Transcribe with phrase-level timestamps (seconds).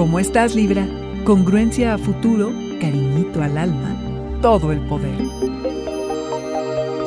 [0.00, 0.88] ¿Cómo estás, Libra?
[1.26, 2.50] Congruencia a futuro,
[2.80, 3.94] cariñito al alma,
[4.40, 5.14] todo el poder.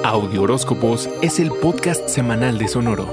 [0.04, 3.08] Audio Horóscopos es el podcast semanal de Sonoro.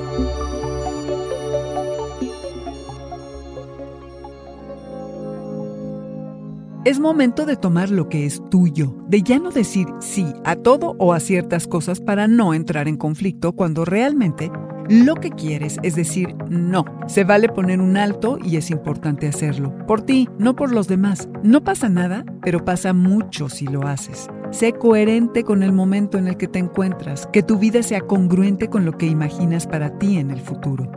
[6.85, 10.95] Es momento de tomar lo que es tuyo, de ya no decir sí a todo
[10.99, 14.51] o a ciertas cosas para no entrar en conflicto cuando realmente
[14.91, 16.85] lo que quieres es decir no.
[17.07, 19.74] Se vale poner un alto y es importante hacerlo.
[19.87, 21.29] Por ti, no por los demás.
[21.43, 24.29] No pasa nada, pero pasa mucho si lo haces.
[24.51, 28.68] Sé coherente con el momento en el que te encuentras, que tu vida sea congruente
[28.68, 30.91] con lo que imaginas para ti en el futuro.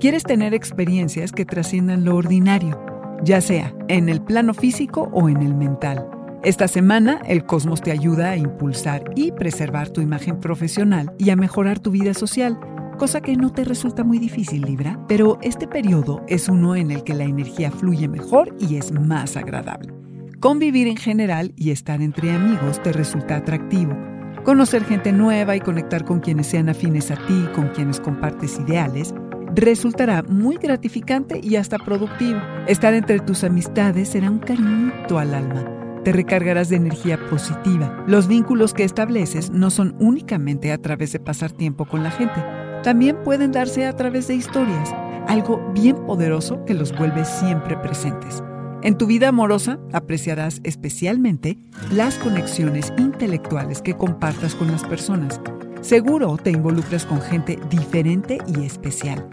[0.00, 2.80] Quieres tener experiencias que trasciendan lo ordinario
[3.24, 6.08] ya sea en el plano físico o en el mental.
[6.42, 11.36] Esta semana el cosmos te ayuda a impulsar y preservar tu imagen profesional y a
[11.36, 12.58] mejorar tu vida social,
[12.96, 17.04] cosa que no te resulta muy difícil, Libra, pero este periodo es uno en el
[17.04, 19.92] que la energía fluye mejor y es más agradable.
[20.40, 23.96] Convivir en general y estar entre amigos te resulta atractivo.
[24.44, 29.14] Conocer gente nueva y conectar con quienes sean afines a ti, con quienes compartes ideales,
[29.54, 32.40] resultará muy gratificante y hasta productivo.
[32.66, 35.64] Estar entre tus amistades será un cariñito al alma.
[36.04, 38.04] Te recargarás de energía positiva.
[38.06, 42.42] Los vínculos que estableces no son únicamente a través de pasar tiempo con la gente,
[42.84, 44.94] también pueden darse a través de historias,
[45.26, 48.44] algo bien poderoso que los vuelve siempre presentes.
[48.82, 51.58] En tu vida amorosa apreciarás especialmente
[51.90, 55.40] las conexiones intelectuales que compartas con las personas.
[55.80, 59.26] Seguro te involucras con gente diferente y especial.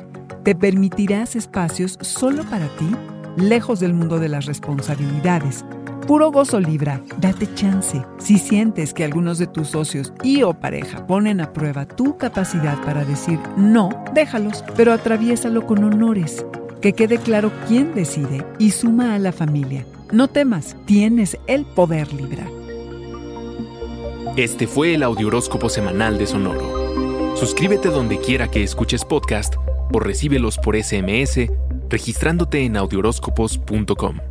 [0.46, 2.90] Te permitirás espacios solo para ti,
[3.36, 5.66] lejos del mundo de las responsabilidades.
[6.08, 8.02] Puro gozo Libra, date chance.
[8.18, 12.82] Si sientes que algunos de tus socios y o pareja ponen a prueba tu capacidad
[12.84, 16.46] para decir no, déjalos, pero atraviésalo con honores.
[16.82, 19.86] Que quede claro quién decide y suma a la familia.
[20.12, 22.46] No temas, tienes el poder Libra.
[24.36, 27.36] Este fue el Audioróscopo semanal de Sonoro.
[27.38, 29.56] Suscríbete donde quiera que escuches podcast
[29.94, 31.50] o recíbelos por SMS
[31.92, 34.31] registrándote en audioróscopos.com.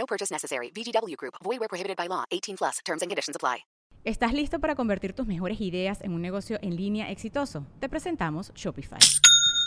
[0.00, 0.70] No purchase necessary.
[0.74, 1.34] VGW Group.
[1.44, 2.24] Void where prohibited by law.
[2.30, 2.78] 18 plus.
[2.86, 3.66] Terms and conditions apply.
[4.02, 7.66] ¿Estás listo para convertir tus mejores ideas en un negocio en línea exitoso?
[7.80, 8.98] Te presentamos Shopify.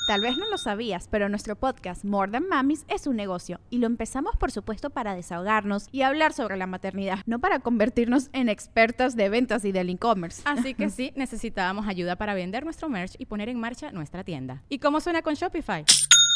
[0.07, 3.77] Tal vez no lo sabías, pero nuestro podcast More Than Mamis es un negocio y
[3.77, 8.49] lo empezamos por supuesto para desahogarnos y hablar sobre la maternidad, no para convertirnos en
[8.49, 10.41] expertas de ventas y del e-commerce.
[10.45, 14.63] Así que sí, necesitábamos ayuda para vender nuestro merch y poner en marcha nuestra tienda.
[14.67, 15.85] ¿Y cómo suena con Shopify?